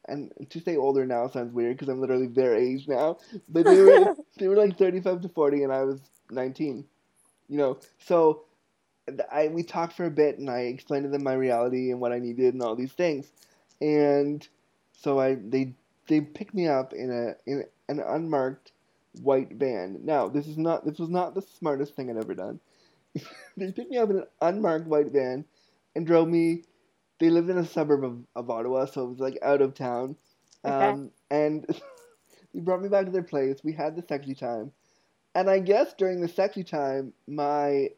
[0.08, 3.18] And to say older now sounds weird because I'm literally their age now,
[3.50, 6.86] but they were they were like 35 to 40, and I was 19.
[7.48, 8.46] You know, so
[9.32, 12.14] I we talked for a bit, and I explained to them my reality and what
[12.14, 13.32] I needed and all these things,
[13.82, 14.48] and
[15.02, 15.74] so I they
[16.08, 18.72] they picked me up in a in an unmarked
[19.22, 20.00] white van.
[20.04, 22.60] Now this is not this was not the smartest thing I'd ever done.
[23.58, 25.46] they picked me up in an unmarked white van
[25.96, 26.64] and drove me.
[27.20, 30.18] They lived in a suburb of, of Ottawa, so it was like out of town.
[30.66, 30.90] Okay.
[30.90, 31.66] Um, and
[32.54, 33.60] they brought me back to their place.
[33.64, 34.72] We had the sexy time,
[35.34, 37.90] and I guess during the sexy time, my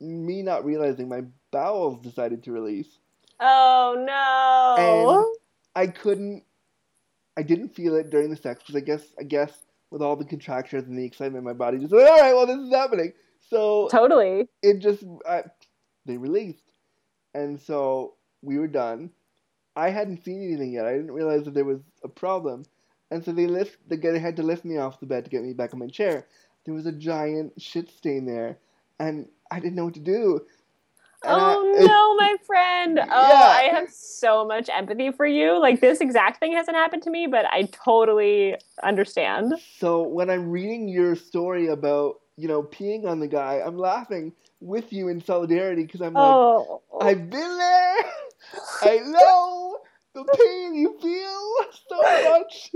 [0.00, 2.98] me not realizing my bowels decided to release.
[3.40, 5.37] Oh no.
[5.78, 6.42] I couldn't.
[7.36, 9.52] I didn't feel it during the sex because I guess I guess
[9.92, 12.58] with all the contractions and the excitement, my body just went, all right, well this
[12.58, 13.12] is happening.
[13.48, 14.48] So totally.
[14.60, 15.44] it just I,
[16.04, 16.72] they released,
[17.32, 19.10] and so we were done.
[19.76, 20.84] I hadn't seen anything yet.
[20.84, 22.64] I didn't realize that there was a problem,
[23.12, 23.78] and so they lift.
[23.88, 25.86] The guy had to lift me off the bed to get me back on my
[25.86, 26.26] chair.
[26.64, 28.58] There was a giant shit stain there,
[28.98, 30.40] and I didn't know what to do.
[31.22, 32.98] And oh, I- Oh no, my friend.
[33.00, 33.08] Oh, Yeah.
[33.08, 35.58] I have so much empathy for you.
[35.60, 39.54] Like this exact thing hasn't happened to me, but I totally understand.
[39.78, 44.32] So when I'm reading your story about you know peeing on the guy, I'm laughing
[44.60, 46.82] with you in solidarity because I'm like, Oh.
[47.00, 47.96] I've been there.
[48.82, 49.78] I know
[50.14, 52.70] the pain you feel so much.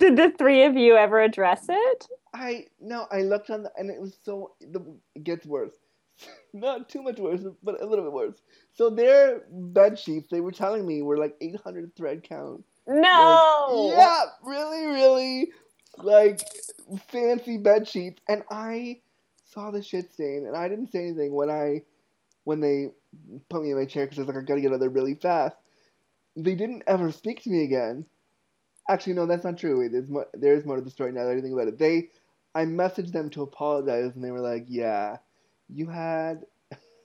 [0.00, 2.06] Did the three of you ever address it?
[2.32, 4.80] I no, I looked on the, and it was so the
[5.14, 5.74] it gets worse.
[6.52, 8.36] Not too much worse, but a little bit worse.
[8.80, 12.64] So their bed sheets, they were telling me, were like 800 thread count.
[12.86, 13.92] No.
[13.94, 15.50] Yeah, really, really,
[15.98, 16.40] like
[17.08, 18.22] fancy bed sheets.
[18.26, 19.00] And I
[19.44, 21.82] saw the shit stain, and I didn't say anything when I,
[22.44, 22.88] when they
[23.50, 24.88] put me in my chair because I was like, I gotta get out of there
[24.88, 25.56] really fast.
[26.34, 28.06] They didn't ever speak to me again.
[28.88, 29.80] Actually, no, that's not true.
[29.80, 30.26] Wait, there's more.
[30.32, 31.78] There's more to the story now that I think about it.
[31.78, 32.08] They,
[32.54, 35.18] I messaged them to apologize, and they were like, "Yeah,
[35.68, 36.46] you had,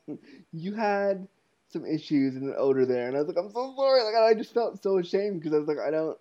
[0.53, 1.27] you had."
[1.75, 4.03] Some issues and an odor there, and I was like, I'm so sorry.
[4.03, 6.17] Like, I just felt so ashamed because I was like, I don't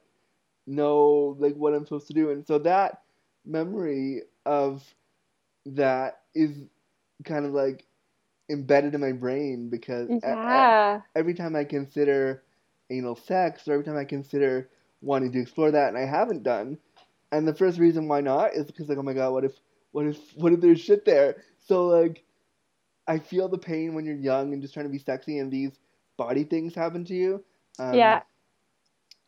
[0.66, 3.02] know like what I'm supposed to do, and so that
[3.46, 4.82] memory of
[5.66, 6.52] that is
[7.24, 7.86] kind of like
[8.50, 11.00] embedded in my brain because e- e- Yeah.
[11.16, 12.42] every time I consider
[12.90, 14.70] anal sex or every time I consider
[15.02, 16.78] wanting to explore that, and I haven't done,
[17.32, 19.54] and the first reason why not is because like, oh my god, what if,
[19.92, 21.44] what if, what if there's shit there?
[21.66, 22.23] So like,
[23.06, 25.72] I feel the pain when you're young and just trying to be sexy, and these
[26.16, 27.44] body things happen to you.
[27.78, 28.22] Um, Yeah.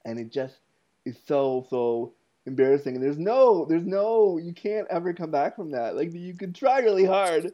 [0.04, 0.60] And it just
[1.04, 2.14] is so so
[2.46, 2.94] embarrassing.
[2.94, 5.96] And there's no, there's no, you can't ever come back from that.
[5.96, 7.52] Like you could try really hard.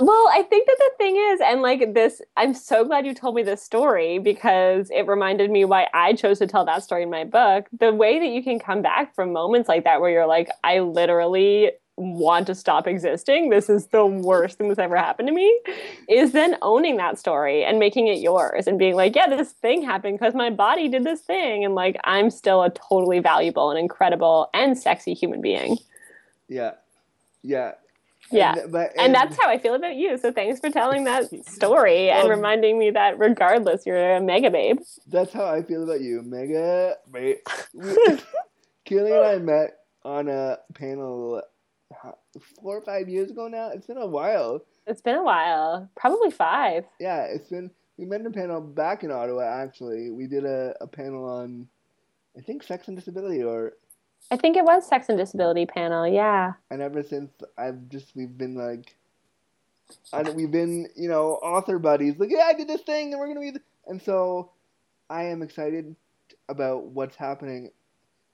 [0.00, 3.34] Well, I think that the thing is, and like this, I'm so glad you told
[3.34, 7.10] me this story because it reminded me why I chose to tell that story in
[7.10, 7.66] my book.
[7.78, 10.80] The way that you can come back from moments like that where you're like, I
[10.80, 13.50] literally want to stop existing.
[13.50, 15.60] This is the worst thing that's ever happened to me.
[16.08, 19.82] Is then owning that story and making it yours and being like, yeah, this thing
[19.82, 21.64] happened because my body did this thing.
[21.64, 25.78] And like, I'm still a totally valuable and incredible and sexy human being.
[26.48, 26.72] Yeah,
[27.42, 27.72] yeah.
[28.30, 28.58] Yeah.
[28.58, 30.16] And, but, and that's how I feel about you.
[30.16, 34.50] So thanks for telling that story and Um, reminding me that regardless, you're a mega
[34.50, 34.78] babe.
[35.06, 36.96] That's how I feel about you, Mega.
[37.12, 37.38] We,
[38.86, 41.42] Kaleigh and I met on a panel
[42.62, 43.70] four or five years ago now.
[43.70, 44.62] It's been a while.
[44.86, 46.84] It's been a while, probably five.
[46.98, 47.70] Yeah, it's been.
[47.96, 49.42] We met in a panel back in Ottawa.
[49.42, 51.68] Actually, we did a, a panel on,
[52.36, 53.74] I think, sex and disability, or
[54.30, 56.06] I think it was sex and disability panel.
[56.06, 56.52] Yeah.
[56.70, 58.96] and ever since I've just we've been like,
[60.12, 62.18] I we've been you know author buddies.
[62.18, 63.64] Like, yeah, I did this thing, and we're gonna be, th-.
[63.86, 64.50] and so
[65.10, 65.94] I am excited
[66.48, 67.70] about what's happening.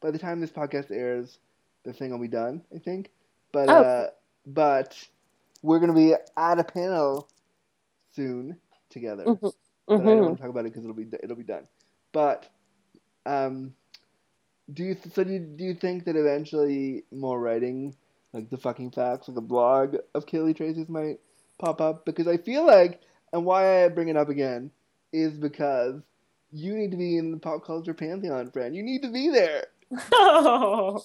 [0.01, 1.39] By the time this podcast airs,
[1.85, 2.63] the thing will be done.
[2.75, 3.11] I think,
[3.53, 3.85] but Oh.
[3.85, 4.07] uh,
[4.47, 4.97] but
[5.63, 7.29] we're gonna be at a panel
[8.13, 8.59] soon
[8.91, 9.33] together.
[9.33, 9.53] Mhm.
[9.97, 10.25] But I don't Mhm.
[10.25, 11.67] want to talk about it because it'll be it'll be done.
[12.13, 12.49] But
[13.27, 13.75] Um,
[14.73, 17.95] do you so do you, do you think that eventually more writing
[18.33, 21.21] like the fucking facts like a blog of Kaleigh Tracy's might
[21.59, 23.01] pop up because I feel like
[23.33, 24.71] and why I bring it up again
[25.13, 26.03] is because
[26.53, 28.75] you need to be in the pop culture pantheon, friend.
[28.75, 29.67] You need to be there.
[30.13, 31.05] Oh,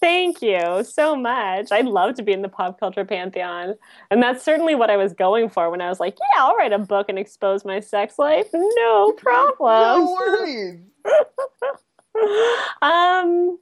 [0.00, 1.72] thank you so much.
[1.72, 3.74] I'd love to be in the pop culture pantheon.
[4.10, 6.72] And that's certainly what I was going for when I was like, yeah, I'll write
[6.72, 8.46] a book and expose my sex life.
[8.52, 10.04] No problem.
[10.04, 10.80] No worries.
[12.82, 13.58] um,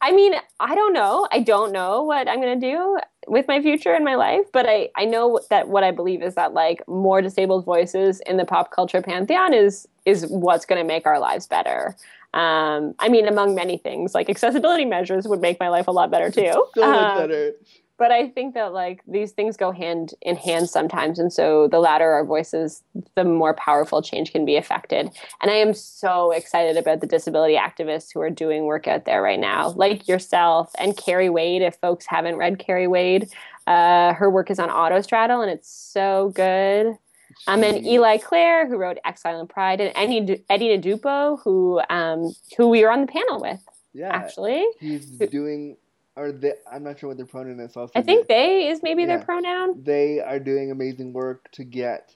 [0.00, 1.26] I mean, I don't know.
[1.32, 4.66] I don't know what I'm going to do with my future and my life, but
[4.68, 8.44] I, I know that what I believe is that like more disabled voices in the
[8.44, 11.96] pop culture pantheon is is what's going to make our lives better.
[12.34, 16.10] Um, I mean, among many things, like accessibility measures would make my life a lot
[16.10, 16.52] better too.
[16.52, 17.52] So much Um, better.
[17.96, 21.78] but I think that like these things go hand in hand sometimes, and so the
[21.78, 22.82] louder our voices,
[23.14, 25.10] the more powerful change can be affected.
[25.40, 29.22] And I am so excited about the disability activists who are doing work out there
[29.22, 31.62] right now, like yourself and Carrie Wade.
[31.62, 33.30] If folks haven't read Carrie Wade,
[33.68, 36.98] uh, her work is on Autostraddle, and it's so good.
[37.46, 37.84] Um, and.
[37.86, 42.82] Eli Clare, who wrote Exile and Pride, and Eddie, Eddie Ndopu, who um, who we
[42.82, 44.66] were on the panel with, yeah, actually.
[44.80, 45.76] he's doing.
[46.16, 47.76] Or they, I'm not sure what their pronoun is.
[47.76, 49.82] Also, I think they is maybe their pronoun.
[49.82, 52.14] they are doing amazing work to get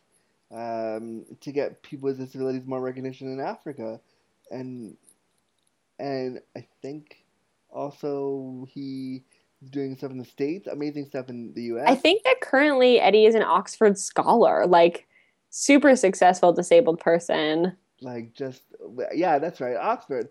[0.52, 4.00] um, to get people with disabilities more recognition in Africa,
[4.52, 4.96] and
[5.98, 7.24] and I think
[7.70, 9.24] also he
[9.62, 11.87] is doing stuff in the states, amazing stuff in the U.S.
[11.88, 15.08] I think that currently Eddie is an Oxford scholar, like
[15.50, 17.76] super successful disabled person.
[18.00, 18.62] like just
[19.14, 20.28] yeah, that's right, Oxford,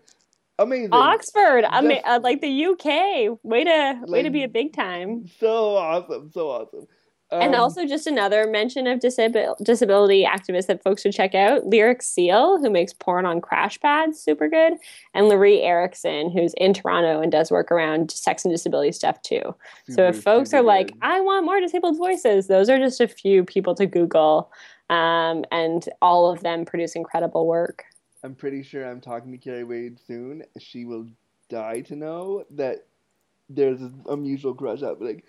[0.58, 3.38] amazing, Oxford, ama- Just- uh, like the UK.
[3.42, 5.26] Way to way to be a big time.
[5.38, 6.86] so awesome, so awesome.
[7.30, 11.66] and Um, also just another mention of disabil- disability activists that folks should check out.
[11.66, 14.72] Lyric Seal, who makes porn on crash pads, super good.
[15.12, 19.54] And Loree Erickson, who's in Toronto and does work around sex and disability stuff too.
[19.90, 20.92] so if folks super are like.
[21.02, 24.50] I want more disabled voices, those are just a few people to Google.
[24.90, 27.84] Um, and all of them produce incredible work.
[28.24, 30.42] I'm pretty sure I'm talking to Carrie Wade soon.
[30.58, 31.06] She will
[31.48, 32.86] die to know that
[33.48, 35.22] there's a mutual crush happening.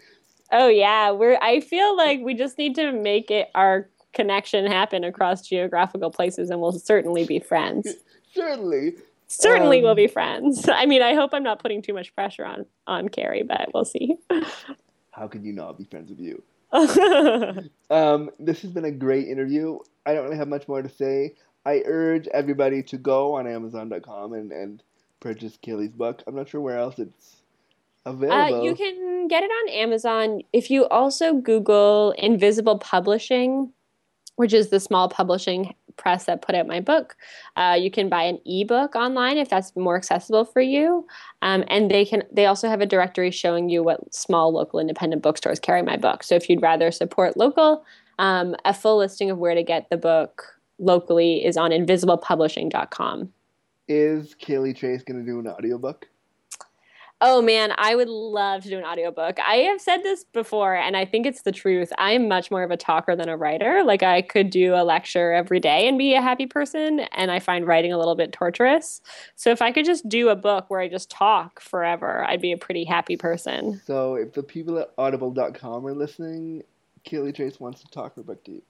[0.52, 1.38] Oh yeah, we're.
[1.42, 6.50] I feel like we just need to make it our connection happen across geographical places,
[6.50, 7.88] and we'll certainly be friends.
[8.34, 8.94] Certainly.
[9.28, 10.68] Certainly, Um, we'll be friends.
[10.74, 13.86] I mean, I hope I'm not putting too much pressure on on Carrie, but we'll
[13.86, 14.18] see.
[15.12, 16.42] How could you not be friends with you?
[17.92, 19.80] Um, this has been a great interview.
[20.06, 21.34] I don't really have much more to say.
[21.66, 24.84] I urge everybody to go on Amazon.com and, and
[25.20, 26.22] purchase Kaleigh's book.
[26.28, 27.38] I'm not sure where else it's
[28.06, 28.58] available.
[28.58, 30.42] Uh, you can get it on Amazon.
[30.54, 33.74] If you also Google Invisible Publishing,
[34.36, 37.16] which is the small publishing press that put out my book,
[37.56, 41.06] uh, you can buy an ebook online if that's more accessible for you.
[41.44, 42.24] Um, and they can.
[42.32, 46.24] They also have a directory showing you what small local independent bookstores carry my book.
[46.24, 47.86] So if you'd rather support local,
[48.18, 53.32] um, a full listing of where to get the book locally is on invisiblepublishing.com.
[53.88, 56.08] Is Kaleigh Trace going to do an audiobook?
[57.22, 59.40] Oh man, I would love to do an audiobook.
[59.46, 61.92] I have said this before and I think it's the truth.
[61.98, 63.84] I am much more of a talker than a writer.
[63.84, 67.40] Like I could do a lecture every day and be a happy person and I
[67.40, 69.02] find writing a little bit torturous.
[69.36, 72.54] So if I could just do a book where I just talk forever, I'd be
[72.54, 73.82] a pretty happy person.
[73.86, 76.64] So if the people at audible.com are listening,
[77.06, 78.62] Kaleigh Trace wants to talk her book you.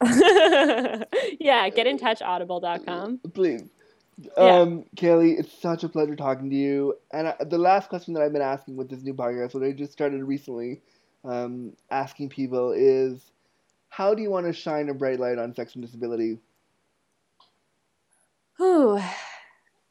[1.40, 3.20] yeah, get in touch audible.com.
[3.32, 3.68] Please.
[4.18, 4.60] Yeah.
[4.60, 6.94] Um, Kaleigh, it's such a pleasure talking to you.
[7.12, 9.72] And I, the last question that I've been asking with this new podcast, what I
[9.72, 10.82] just started recently,
[11.24, 13.30] um, asking people is,
[13.88, 16.38] how do you want to shine a bright light on sex and disability?
[18.56, 19.00] Whew,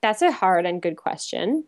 [0.01, 1.65] that's a hard and good question.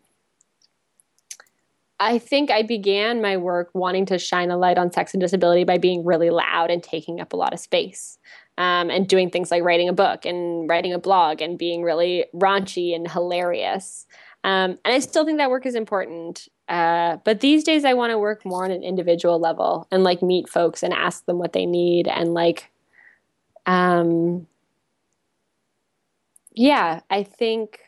[1.98, 5.64] I think I began my work wanting to shine a light on sex and disability
[5.64, 8.18] by being really loud and taking up a lot of space.
[8.58, 12.24] Um, and doing things like writing a book and writing a blog and being really
[12.34, 14.06] raunchy and hilarious.
[14.44, 16.48] Um, and I still think that work is important.
[16.68, 20.22] Uh, but these days, I want to work more on an individual level and like
[20.22, 22.70] meet folks and ask them what they need and like,
[23.66, 24.46] um,
[26.52, 27.80] yeah, I think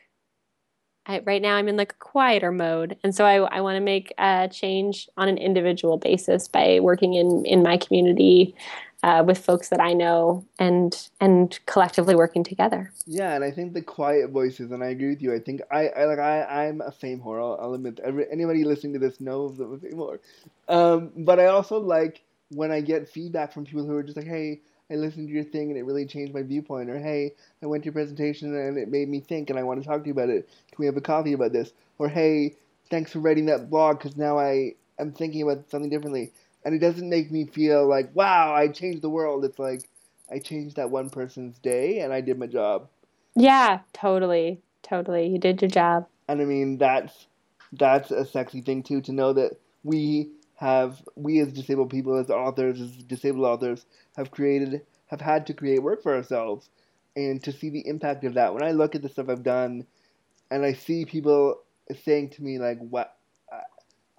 [1.07, 3.81] I, right now I'm in like a quieter mode, and so I, I want to
[3.81, 8.54] make a change on an individual basis by working in in my community
[9.03, 12.92] uh, with folks that I know and and collectively working together.
[13.07, 15.35] Yeah, and I think the quiet voices, and I agree with you.
[15.35, 17.40] I think I, I like I I'm a fame whore.
[17.40, 18.01] I'll, I'll admit.
[18.03, 20.19] Every, anybody listening to this knows that I'm a fame whore.
[20.69, 24.27] Um, but I also like when I get feedback from people who are just like,
[24.27, 26.88] "Hey, I listened to your thing and it really changed my viewpoint.
[26.90, 29.83] Or hey, I went to your presentation and it made me think and I want
[29.83, 30.49] to talk to you about it.
[30.71, 31.73] Can we have a coffee about this?
[31.99, 32.57] Or hey,
[32.90, 36.33] thanks for writing that blog because now I am thinking about something differently.
[36.65, 39.44] And it doesn't make me feel like wow, I changed the world.
[39.44, 39.88] It's like
[40.31, 42.88] I changed that one person's day and I did my job.
[43.35, 45.29] Yeah, totally, totally.
[45.29, 46.06] You did your job.
[46.29, 47.27] And I mean that's
[47.73, 52.31] that's a sexy thing too to know that we have we as disabled people as
[52.31, 53.87] authors as disabled authors
[54.17, 56.69] have created have had to create work for ourselves
[57.17, 59.87] and to see the impact of that when i look at the stuff i've done
[60.50, 61.61] and i see people
[62.04, 63.17] saying to me like what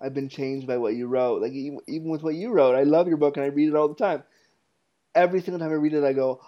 [0.02, 1.42] i've been changed by what you wrote.
[1.42, 3.88] Like even with what you wrote i love your book and i read it all
[3.90, 4.24] the time.
[5.16, 6.42] Every single time i read it i go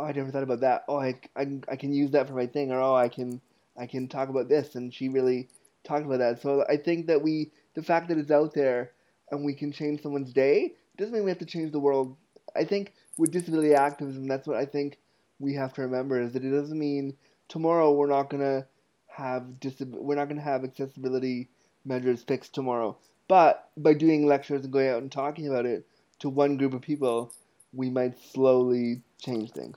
[0.00, 0.84] oh i never thought about that.
[0.88, 3.40] Oh i, I, I can use that for my thing or oh i can
[3.76, 5.48] i can talk about this and she really
[5.84, 6.42] talked about that.
[6.42, 8.92] So i think that we the fact that it's out there
[9.30, 12.16] and we can change someone's day doesn't mean we have to change the world.
[12.56, 14.98] I think with disability activism, that's what I think
[15.38, 17.16] we have to remember is that it doesn't mean
[17.48, 18.66] tomorrow we're not gonna
[19.08, 21.48] have disab- we're not gonna have accessibility
[21.88, 22.96] measures fixed tomorrow.
[23.26, 25.86] But by doing lectures and going out and talking about it
[26.20, 27.32] to one group of people,
[27.72, 29.76] we might slowly change things.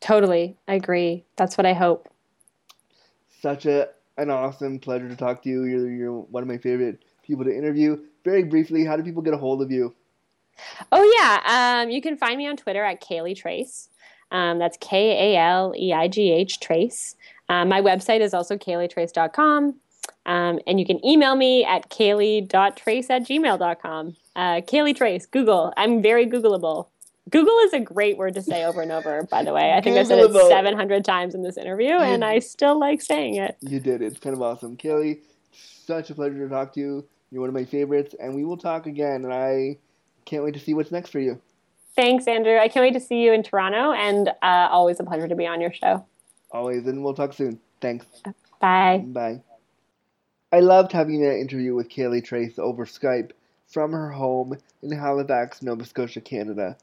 [0.00, 1.24] Totally, I agree.
[1.36, 2.08] That's what I hope.
[3.40, 5.64] Such a an awesome pleasure to talk to you.
[5.64, 7.98] You're you're one of my favorite people to interview.
[8.24, 9.94] Very briefly, how do people get a hold of you?
[10.92, 13.88] Oh yeah, um, you can find me on Twitter at Kaleigh Trace.
[14.30, 17.16] Um, that's K A L E I G H Trace.
[17.48, 19.74] Um, my website is also kaleightrace.com.
[20.26, 24.16] Um, and you can email me at kaleigh.trace at gmail.com.
[24.36, 25.72] Uh, Kaleigh Trace, Google.
[25.76, 26.88] I'm very Googleable.
[27.30, 29.72] Google is a great word to say over and over, by the way.
[29.72, 33.36] I think I've said it 700 times in this interview, and I still like saying
[33.36, 33.56] it.
[33.60, 34.02] You did.
[34.02, 34.76] It's kind of awesome.
[34.76, 35.20] Kaleigh,
[35.52, 37.04] such a pleasure to talk to you.
[37.30, 39.24] You're one of my favorites, and we will talk again.
[39.24, 39.78] And I
[40.26, 41.40] can't wait to see what's next for you.
[41.96, 42.58] Thanks, Andrew.
[42.58, 45.46] I can't wait to see you in Toronto, and uh, always a pleasure to be
[45.46, 46.04] on your show.
[46.50, 47.58] Always, and we'll talk soon.
[47.80, 48.06] Thanks.
[48.60, 49.02] Bye.
[49.06, 49.40] Bye.
[50.54, 53.32] I loved having that interview with Kaleigh Trace over Skype
[53.66, 56.76] from her home in Halifax, Nova Scotia, Canada.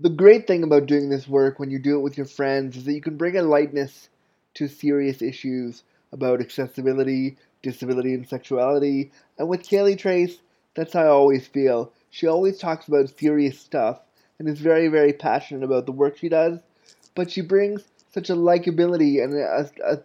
[0.00, 2.84] The great thing about doing this work when you do it with your friends is
[2.86, 4.08] that you can bring a lightness
[4.54, 9.12] to serious issues about accessibility, disability, and sexuality.
[9.38, 10.38] And with Kaleigh Trace,
[10.74, 11.92] that's how I always feel.
[12.10, 14.00] She always talks about serious stuff
[14.40, 16.58] and is very, very passionate about the work she does,
[17.14, 19.98] but she brings such a likability and a, a,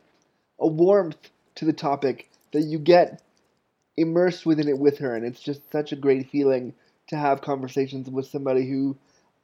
[0.60, 3.22] a warmth to the topic that you get
[3.98, 6.74] immersed within it with her, and it's just such a great feeling
[7.08, 8.96] to have conversations with somebody who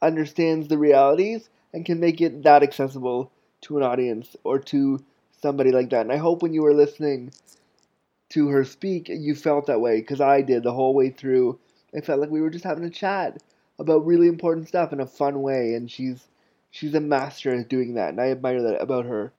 [0.01, 3.31] understands the realities and can make it that accessible
[3.61, 5.03] to an audience or to
[5.41, 6.01] somebody like that.
[6.01, 7.31] And I hope when you were listening
[8.29, 11.59] to her speak, you felt that way because I did the whole way through.
[11.95, 13.41] I felt like we were just having a chat
[13.79, 16.27] about really important stuff in a fun way, and she's
[16.71, 19.31] she's a master at doing that, and I admire that about her.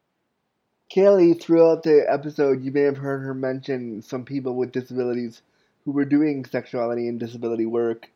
[0.95, 5.43] Kaleigh, throughout the episode, you may have heard her mention some people with disabilities
[5.85, 8.09] who were doing sexuality and disability work.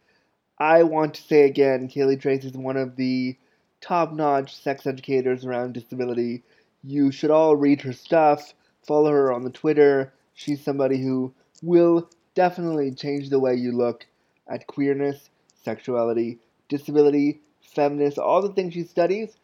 [0.61, 3.37] I want to say again, Kaleigh Trace is one of the
[3.81, 6.45] top notch sex educators around disability.
[6.85, 8.55] You should all read her stuff,
[8.87, 14.07] follow her on the Twitter, she's somebody who will definitely change the way you look
[14.47, 15.31] at queerness,
[15.65, 19.37] sexuality, disability, feminist, all the things she studies,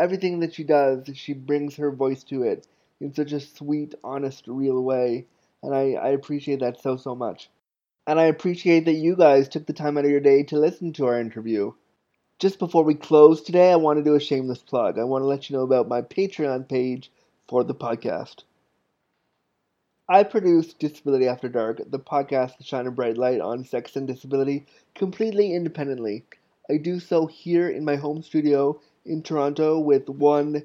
[0.00, 2.66] everything that she does, she brings her voice to it
[3.02, 5.26] in such a sweet, honest, real way.
[5.62, 7.50] And I, I appreciate that so, so much.
[8.06, 10.92] And I appreciate that you guys took the time out of your day to listen
[10.94, 11.72] to our interview.
[12.38, 14.98] Just before we close today, I want to do a shameless plug.
[14.98, 17.10] I want to let you know about my Patreon page
[17.48, 18.44] for the podcast.
[20.08, 24.06] I produce Disability After Dark, the podcast that shines a bright light on sex and
[24.06, 26.24] disability, completely independently.
[26.70, 30.64] I do so here in my home studio in Toronto with one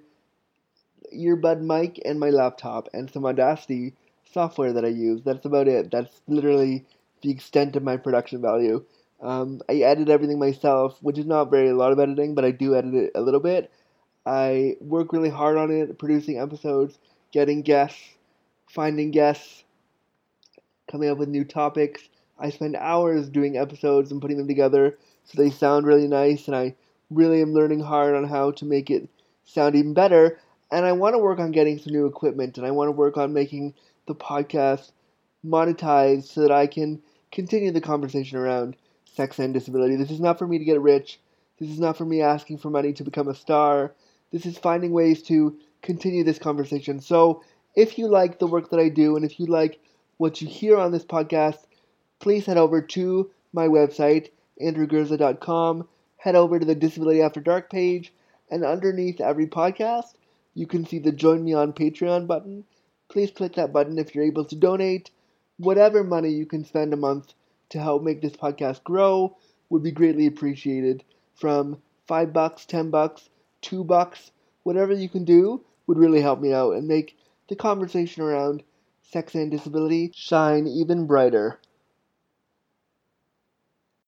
[1.15, 3.93] earbud mic and my laptop and some Audacity
[4.31, 5.23] software that I use.
[5.23, 5.91] That's about it.
[5.91, 6.85] That's literally
[7.21, 8.83] the extent of my production value.
[9.21, 12.51] Um, I edit everything myself, which is not very a lot of editing, but I
[12.51, 13.71] do edit it a little bit.
[14.25, 16.99] I work really hard on it, producing episodes,
[17.31, 18.15] getting guests
[18.67, 19.63] finding guests,
[20.89, 22.09] coming up with new topics.
[22.39, 26.55] I spend hours doing episodes and putting them together so they sound really nice, and
[26.55, 26.75] I
[27.09, 29.09] really am learning hard on how to make it
[29.45, 30.39] sound even better.
[30.71, 33.17] And I want to work on getting some new equipment, and I want to work
[33.17, 33.73] on making
[34.05, 34.91] the podcast
[35.45, 37.01] monetized so that I can
[37.31, 39.95] continue the conversation around sex and disability.
[39.95, 41.19] This is not for me to get rich.
[41.59, 43.93] This is not for me asking for money to become a star.
[44.31, 46.99] This is finding ways to continue this conversation.
[46.99, 47.43] So
[47.75, 49.79] if you like the work that I do and if you like
[50.17, 51.59] what you hear on this podcast,
[52.19, 54.29] please head over to my website,
[54.61, 55.87] andrewgurza.com.
[56.17, 58.13] head over to the Disability After Dark page,
[58.49, 60.13] and underneath every podcast,
[60.57, 62.63] you can see the Join Me on Patreon button.
[63.09, 65.11] Please click that button if you're able to donate.
[65.57, 67.35] Whatever money you can spend a month
[67.69, 69.37] to help make this podcast grow
[69.69, 71.03] would be greatly appreciated.
[71.35, 73.29] From five bucks, ten bucks,
[73.61, 74.31] two bucks,
[74.63, 77.15] whatever you can do would really help me out and make
[77.49, 78.63] the conversation around
[79.03, 81.59] sex and disability shine even brighter.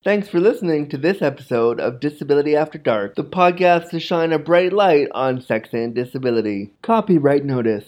[0.02, 4.38] Thanks for listening to this episode of Disability After Dark, the podcast to shine a
[4.38, 6.72] bright light on sex and disability.
[6.80, 7.84] Copyright notice.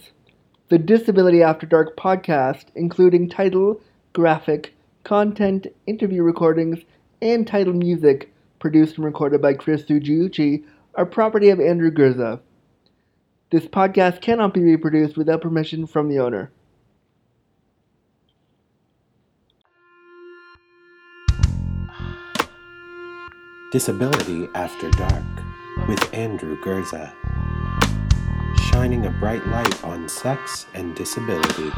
[0.68, 3.80] The Disability After Dark podcast, including title,
[4.12, 6.80] graphic, content, interview recordings,
[7.22, 12.40] and title music, produced and recorded by Chris Sugiuchi, are property of Andrew Gurza.
[13.50, 16.50] This podcast cannot be reproduced without permission from the owner.
[23.72, 25.24] Disability After Dark
[25.88, 27.10] with Andrew Gurza,
[28.70, 31.72] Shining a bright light on sex and disability.